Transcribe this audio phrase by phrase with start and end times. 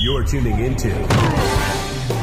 [0.00, 0.88] You're tuning into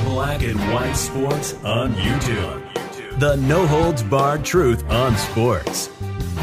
[0.05, 3.20] Black and White Sports on YouTube.
[3.20, 5.88] The no holds barred truth on sports.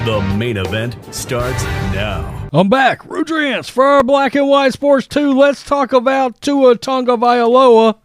[0.05, 2.49] The main event starts now.
[2.53, 5.33] I'm back, Rudrance, for our Black and White Sports 2.
[5.33, 7.99] Let's talk about Tua Tagovailoa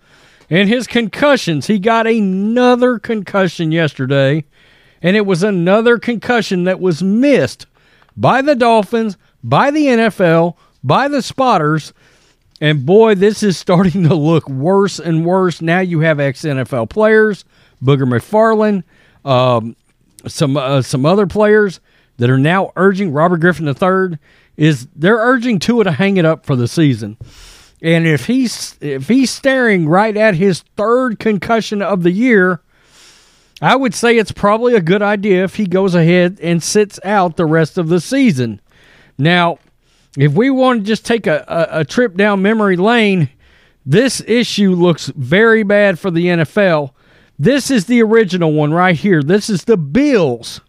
[0.49, 1.67] and his concussions.
[1.67, 4.45] He got another concussion yesterday,
[5.01, 7.67] and it was another concussion that was missed
[8.15, 11.93] by the Dolphins, by the NFL, by the spotters.
[12.59, 15.61] And boy, this is starting to look worse and worse.
[15.61, 17.45] Now you have ex NFL players,
[17.83, 18.83] Booger McFarland,
[19.29, 19.75] um,
[20.27, 21.79] some uh, some other players
[22.17, 24.17] that are now urging Robert Griffin III
[24.55, 27.17] is they're urging Tua to hang it up for the season.
[27.81, 32.61] And if he's if he's staring right at his third concussion of the year,
[33.61, 37.37] I would say it's probably a good idea if he goes ahead and sits out
[37.37, 38.61] the rest of the season.
[39.17, 39.59] Now,
[40.17, 43.29] if we want to just take a, a, a trip down memory lane,
[43.85, 46.91] this issue looks very bad for the NFL.
[47.39, 49.21] This is the original one right here.
[49.21, 50.59] This is the Bills.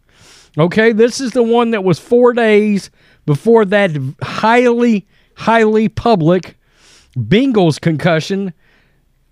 [0.56, 2.90] Okay, this is the one that was four days
[3.26, 3.90] before that
[4.22, 6.58] highly, highly public
[7.16, 8.52] Bengals concussion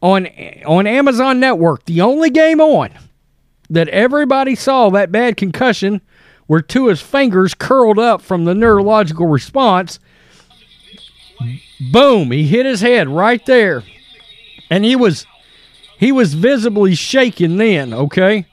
[0.00, 0.26] on
[0.64, 1.84] on Amazon Network.
[1.84, 2.90] The only game on
[3.68, 6.00] that everybody saw that bad concussion
[6.46, 9.98] where Tua's fingers curled up from the neurological response.
[11.92, 13.82] Boom, he hit his head right there.
[14.70, 15.26] And he was
[15.98, 18.46] he was visibly shaking then, okay?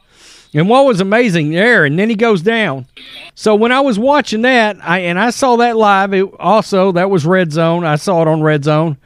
[0.53, 2.85] And what was amazing there, and then he goes down.
[3.33, 7.09] So when I was watching that, I and I saw that live, it also that
[7.09, 7.85] was Red Zone.
[7.85, 8.97] I saw it on Red Zone.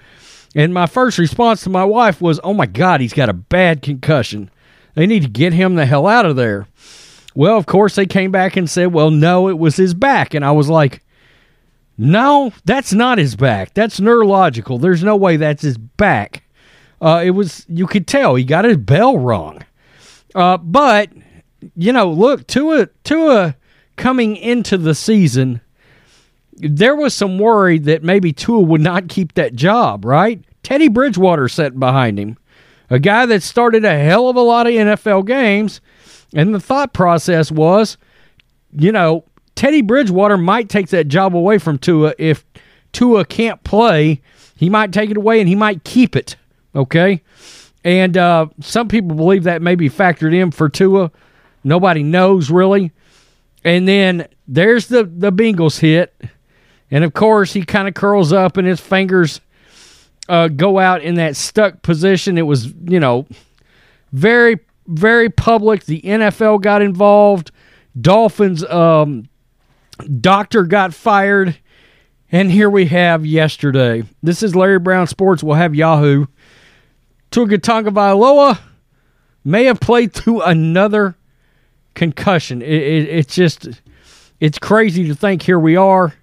[0.55, 3.81] And my first response to my wife was, "Oh my god, he's got a bad
[3.81, 4.49] concussion.
[4.95, 6.67] They need to get him the hell out of there."
[7.37, 10.33] Well, of course, they came back and said, well, no, it was his back.
[10.33, 11.03] And I was like,
[11.97, 13.73] no, that's not his back.
[13.73, 14.77] That's neurological.
[14.77, 16.43] There's no way that's his back.
[17.01, 19.63] Uh, it was, you could tell he got his bell wrong.
[20.35, 21.09] Uh, but,
[21.75, 23.55] you know, look, Tua, Tua
[23.95, 25.61] coming into the season,
[26.53, 30.43] there was some worry that maybe Tua would not keep that job, right?
[30.63, 32.37] Teddy Bridgewater sat behind him,
[32.89, 35.81] a guy that started a hell of a lot of NFL games
[36.33, 37.97] and the thought process was,
[38.71, 39.23] you know,
[39.57, 42.45] Teddy Bridgewater might take that job away from Tua if
[42.93, 44.21] Tua can't play.
[44.55, 46.35] He might take it away and he might keep it.
[46.75, 47.23] Okay.
[47.83, 51.11] And uh, some people believe that may be factored in for Tua.
[51.63, 52.91] Nobody knows really.
[53.63, 56.15] And then there's the, the Bengals hit.
[56.91, 59.41] And of course, he kind of curls up and his fingers
[60.29, 62.37] uh, go out in that stuck position.
[62.37, 63.25] It was, you know,
[64.11, 65.85] very very public.
[65.85, 67.51] The NFL got involved.
[67.99, 69.27] Dolphins um,
[70.21, 71.57] doctor got fired.
[72.31, 74.03] And here we have yesterday.
[74.21, 75.41] This is Larry Brown Sports.
[75.41, 76.25] We'll have Yahoo.
[77.31, 78.59] Tua Tagovailoa
[79.43, 81.15] may have played through another
[81.93, 82.61] concussion.
[82.61, 83.81] It, it, it's just,
[84.39, 86.13] it's crazy to think here we are.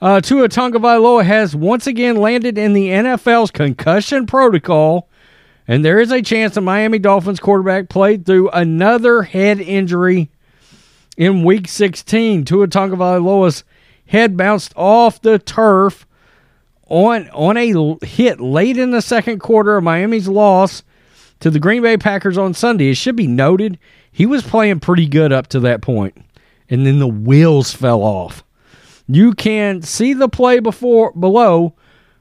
[0.00, 5.08] Uh, Tua Tagovailoa has once again landed in the NFL's concussion protocol
[5.68, 10.30] and there is a chance the Miami Dolphins quarterback played through another head injury
[11.16, 12.44] in week 16.
[12.44, 13.64] Tua Tagovailoa's
[14.06, 16.06] head bounced off the turf
[16.88, 20.82] on, on a hit late in the second quarter of Miami's loss
[21.40, 22.90] to the Green Bay Packers on Sunday.
[22.90, 23.78] It should be noted
[24.10, 26.16] he was playing pretty good up to that point,
[26.70, 28.44] and then the wheels fell off.
[29.08, 31.74] You can see the play before below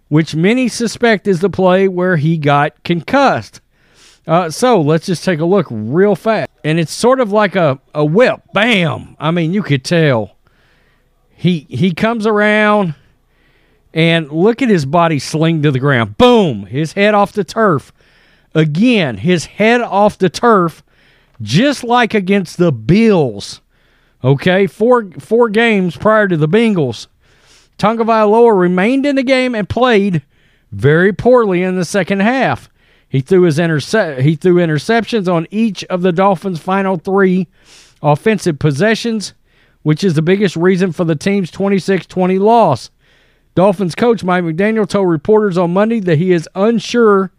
[0.07, 3.61] which many suspect is the play where he got concussed.
[4.27, 6.49] Uh, so let's just take a look real fast.
[6.63, 8.41] And it's sort of like a, a whip.
[8.53, 9.15] Bam!
[9.19, 10.35] I mean, you could tell.
[11.29, 12.95] He he comes around
[13.93, 16.17] and look at his body sling to the ground.
[16.17, 16.65] Boom!
[16.65, 17.91] His head off the turf.
[18.55, 20.81] Again, his head off the turf,
[21.41, 23.61] just like against the Bills.
[24.23, 27.07] Okay, four four games prior to the Bengals.
[27.77, 30.23] Tagovailoa remained in the game and played
[30.71, 32.69] very poorly in the second half.
[33.15, 37.47] He threw his interce- he threw interceptions on each of the Dolphins' final three
[38.01, 39.33] offensive possessions,
[39.83, 42.89] which is the biggest reason for the team's 26-20 loss.
[43.55, 47.31] Dolphins coach Mike McDaniel told reporters on Monday that he is unsure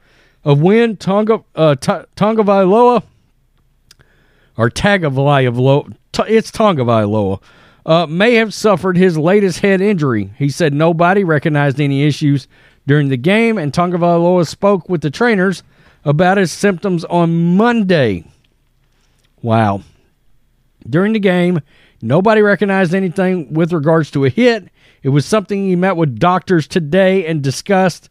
[0.44, 3.02] of when Tonga uh, T- Tagovailoa
[4.56, 5.94] or Tagovailoa,
[6.26, 7.43] it's Tagovailoa,
[7.84, 10.32] uh, may have suffered his latest head injury.
[10.38, 12.49] He said nobody recognized any issues
[12.87, 15.62] during the game, and Tagovailoa spoke with the trainers
[16.05, 18.25] about his symptoms on Monday.
[19.43, 19.83] Wow.
[20.88, 21.61] During the game,
[22.00, 24.69] nobody recognized anything with regards to a hit.
[25.03, 28.09] It was something he met with doctors today and discussed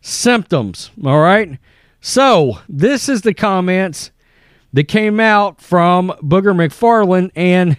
[0.00, 0.90] symptoms.
[1.04, 1.58] All right.
[2.00, 4.10] So, this is the comments
[4.72, 7.76] that came out from Booger McFarland and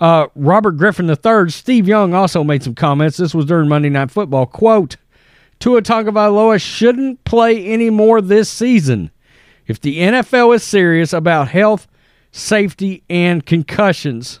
[0.00, 1.50] uh, Robert Griffin III.
[1.50, 3.16] Steve Young also made some comments.
[3.16, 4.46] This was during Monday Night Football.
[4.46, 4.96] Quote,
[5.64, 9.10] Tua Tagovailoa shouldn't play anymore this season.
[9.66, 11.88] If the NFL is serious about health,
[12.30, 14.40] safety, and concussions,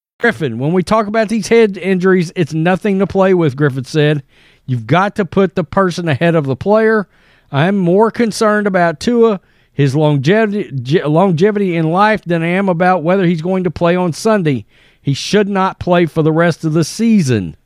[0.21, 4.23] Griffin, when we talk about these head injuries, it's nothing to play with, Griffin said.
[4.67, 7.09] You've got to put the person ahead of the player.
[7.51, 9.41] I'm more concerned about Tua,
[9.73, 14.13] his longevity, longevity in life, than I am about whether he's going to play on
[14.13, 14.67] Sunday.
[15.01, 17.57] He should not play for the rest of the season.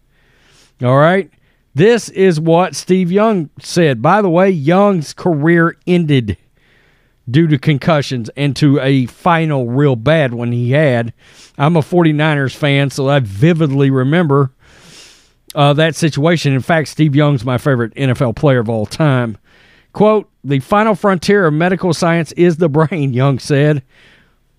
[0.82, 1.30] All right?
[1.74, 4.02] This is what Steve Young said.
[4.02, 6.38] By the way, Young's career ended
[7.30, 11.14] due to concussions and to a final real bad one he had.
[11.58, 14.52] I'm a 49ers fan, so I vividly remember
[15.56, 16.54] uh, that situation.
[16.54, 19.38] In fact, Steve Young's my favorite NFL player of all time.
[19.94, 23.82] Quote, the final frontier of medical science is the brain, Young said.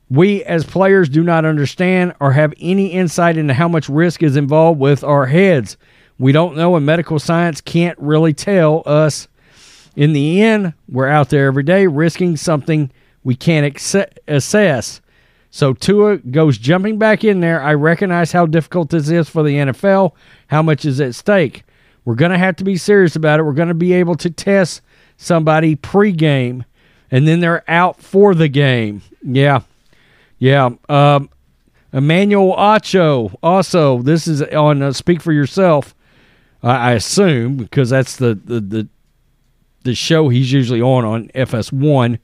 [0.09, 4.37] We as players do not understand or have any insight into how much risk is
[4.37, 5.77] involved with our heads.
[6.19, 9.29] We don't know, and medical science can't really tell us
[9.97, 12.91] in the end, we're out there every day risking something
[13.25, 13.75] we can't
[14.29, 15.01] assess.
[15.51, 17.63] So Tua goes jumping back in there.
[17.63, 20.13] I recognize how difficult this is for the NFL,
[20.49, 21.65] how much is at stake.
[22.05, 23.45] We're going to have to be serious about it.
[23.45, 24.83] We're going to be able to test
[25.17, 26.65] somebody pregame,
[27.11, 29.03] and then they're out for the game.
[29.23, 29.63] Yeah.
[30.39, 30.71] Yeah.
[30.89, 31.31] Um,
[31.93, 35.95] Emmanuel Acho, also, this is on uh, Speak for Yourself,
[36.63, 38.89] I assume, because that's the, the, the
[39.87, 42.19] the show he's usually on on FS1.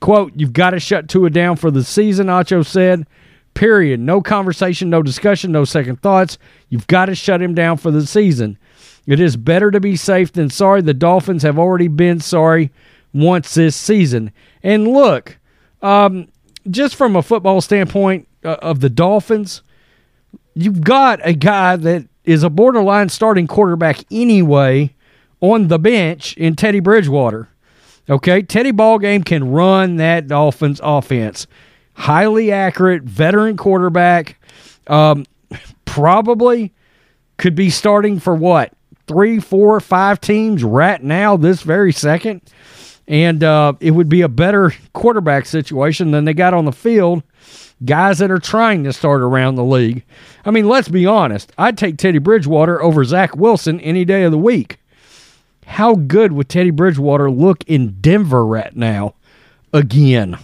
[0.00, 3.06] Quote, You've got to shut Tua down for the season, Acho said.
[3.54, 4.00] Period.
[4.00, 6.38] No conversation, no discussion, no second thoughts.
[6.70, 8.56] You've got to shut him down for the season.
[9.06, 10.80] It is better to be safe than sorry.
[10.80, 12.72] The Dolphins have already been sorry
[13.12, 14.32] once this season.
[14.62, 15.38] And look,
[15.82, 16.28] um,
[16.70, 19.62] just from a football standpoint uh, of the Dolphins,
[20.54, 24.94] you've got a guy that is a borderline starting quarterback anyway
[25.42, 27.48] on the bench in Teddy Bridgewater.
[28.08, 31.46] Okay, Teddy Ballgame can run that Dolphins offense.
[31.94, 34.40] Highly accurate veteran quarterback.
[34.86, 35.26] Um,
[35.84, 36.72] probably
[37.36, 38.72] could be starting for what
[39.06, 42.40] three, four, five teams right now, this very second.
[43.08, 47.22] And uh, it would be a better quarterback situation than they got on the field.
[47.84, 50.04] Guys that are trying to start around the league.
[50.44, 51.52] I mean, let's be honest.
[51.58, 54.78] I'd take Teddy Bridgewater over Zach Wilson any day of the week
[55.72, 59.14] how good would Teddy Bridgewater look in Denver right now
[59.72, 60.38] again?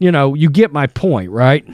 [0.00, 1.64] You know, you get my point, right?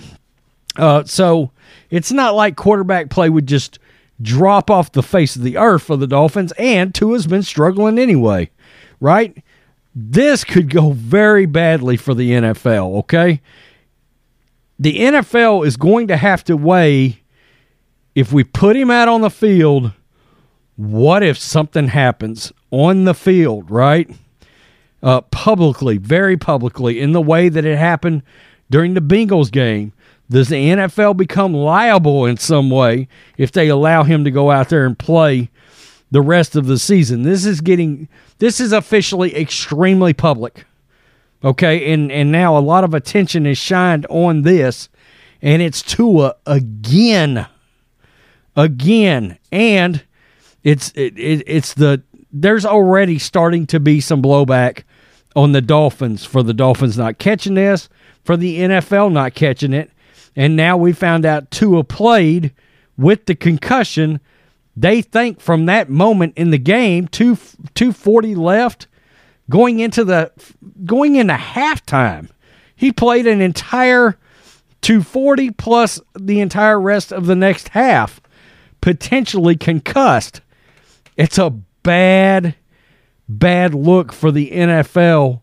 [0.76, 1.50] Uh, so
[1.88, 3.78] it's not like quarterback play would just
[4.20, 8.50] drop off the face of the earth for the Dolphins, and Tua's been struggling anyway,
[9.00, 9.42] right?
[9.94, 13.40] This could go very badly for the NFL, okay?
[14.78, 17.22] The NFL is going to have to weigh
[18.14, 19.92] if we put him out on the field,
[20.76, 22.52] what if something happens?
[22.74, 24.10] on the field, right?
[25.00, 28.22] Uh, publicly, very publicly, in the way that it happened
[28.68, 29.92] during the Bengals game.
[30.28, 34.70] Does the NFL become liable in some way if they allow him to go out
[34.70, 35.50] there and play
[36.10, 37.22] the rest of the season?
[37.22, 40.64] This is getting this is officially extremely public.
[41.44, 44.88] Okay, and and now a lot of attention is shined on this,
[45.40, 47.46] and it's Tua again,
[48.56, 50.02] again, and
[50.64, 52.02] it's it, it, it's the
[52.32, 54.82] there's already starting to be some blowback
[55.36, 57.88] on the Dolphins for the Dolphins not catching this,
[58.24, 59.90] for the NFL not catching it.
[60.36, 62.52] And now we found out Tua played
[62.96, 64.20] with the concussion
[64.76, 67.38] They think from that moment in the game, two
[67.74, 68.88] two forty left,
[69.48, 70.32] going into the
[70.84, 72.30] going into halftime,
[72.74, 74.18] he played an entire
[74.82, 78.20] 240 plus the entire rest of the next half,
[78.82, 80.42] potentially concussed.
[81.16, 81.50] It's a
[81.82, 82.54] bad,
[83.28, 85.40] bad look for the NFL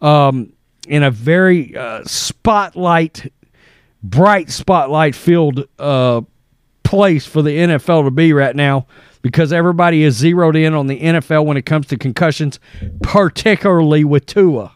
[0.00, 0.52] um,
[0.86, 3.32] in a very uh, spotlight,
[4.02, 6.22] bright spotlight filled uh,
[6.84, 8.86] place for the NFL to be right now
[9.22, 12.60] because everybody is zeroed in on the NFL when it comes to concussions,
[13.02, 14.72] particularly with Tua.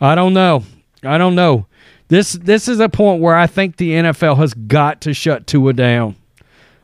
[0.00, 0.64] I don't know.
[1.04, 1.66] I don't know.
[2.08, 5.72] This this is a point where I think the NFL has got to shut Tua
[5.72, 6.16] down.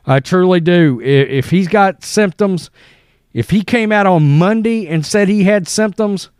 [0.09, 0.99] I truly do.
[1.01, 2.71] If he's got symptoms,
[3.31, 6.31] if he came out on Monday and said he had symptoms,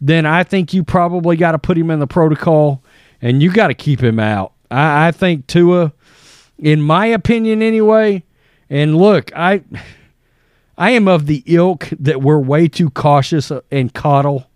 [0.00, 2.82] then I think you probably got to put him in the protocol
[3.20, 4.52] and you got to keep him out.
[4.72, 5.92] I, I think Tua,
[6.58, 8.24] in my opinion anyway,
[8.68, 9.62] and look, I
[10.76, 14.48] I am of the ilk that we're way too cautious and coddle.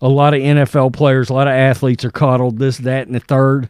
[0.00, 3.20] A lot of NFL players, a lot of athletes are coddled this, that, and the
[3.20, 3.68] third.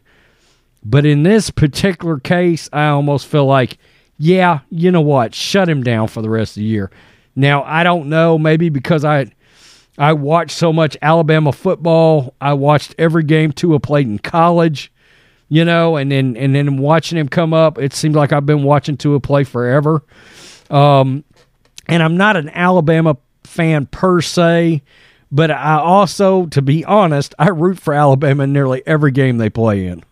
[0.84, 3.78] But in this particular case, I almost feel like,
[4.18, 5.34] yeah, you know what?
[5.34, 6.90] Shut him down for the rest of the year.
[7.36, 9.32] Now, I don't know, maybe because I
[9.98, 12.34] I watched so much Alabama football.
[12.40, 14.92] I watched every game Tua played in college,
[15.48, 18.64] you know, and then and then watching him come up, it seemed like I've been
[18.64, 20.02] watching Tua play forever.
[20.70, 21.24] Um,
[21.86, 24.82] and I'm not an Alabama fan per se,
[25.30, 29.50] but I also, to be honest, I root for Alabama in nearly every game they
[29.50, 30.02] play in.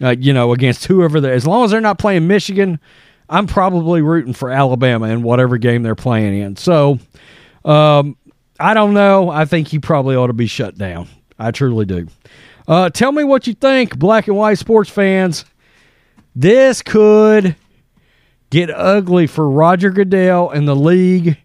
[0.00, 2.80] Uh, you know, against whoever they, as long as they're not playing Michigan,
[3.28, 6.56] I'm probably rooting for Alabama in whatever game they're playing in.
[6.56, 6.98] So,
[7.64, 8.16] um,
[8.58, 9.30] I don't know.
[9.30, 11.08] I think he probably ought to be shut down.
[11.38, 12.08] I truly do.
[12.66, 15.44] Uh, tell me what you think, black and white sports fans.
[16.34, 17.56] This could
[18.50, 21.38] get ugly for Roger Goodell and the league.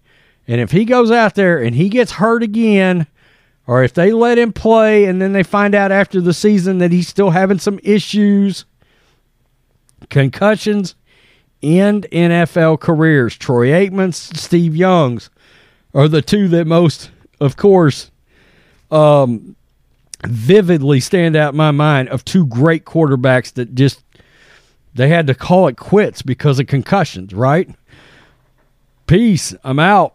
[0.47, 3.07] And if he goes out there and he gets hurt again,
[3.67, 6.91] or if they let him play and then they find out after the season that
[6.91, 8.65] he's still having some issues,
[10.09, 10.95] concussions
[11.63, 13.35] end NFL careers.
[13.35, 15.29] Troy Aikman's, Steve Young's
[15.93, 18.11] are the two that most, of course,
[18.91, 19.55] um,
[20.25, 24.03] vividly stand out in my mind of two great quarterbacks that just
[24.93, 27.69] they had to call it quits because of concussions, right?
[29.07, 29.53] Peace.
[29.63, 30.14] I'm out.